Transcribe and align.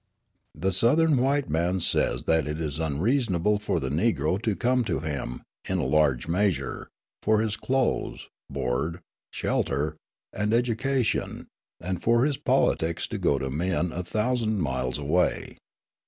The 0.55 0.71
Southern 0.71 1.15
white 1.17 1.47
man 1.47 1.79
says 1.79 2.23
that 2.23 2.47
it 2.47 2.59
is 2.59 2.79
unreasonable 2.79 3.59
for 3.59 3.79
the 3.79 3.89
Negro 3.91 4.41
to 4.41 4.55
come 4.55 4.83
to 4.85 4.99
him, 4.99 5.43
in 5.69 5.77
a 5.77 5.85
large 5.85 6.27
measure, 6.27 6.89
for 7.21 7.39
his 7.39 7.55
clothes, 7.55 8.27
board, 8.49 9.01
shelter, 9.31 9.95
and 10.33 10.55
education, 10.55 11.45
and 11.79 12.01
for 12.01 12.25
his 12.25 12.37
politics 12.37 13.07
to 13.09 13.19
go 13.19 13.37
to 13.37 13.51
men 13.51 13.91
a 13.91 14.01
thousand 14.03 14.59
miles 14.59 14.97
away. 14.97 15.59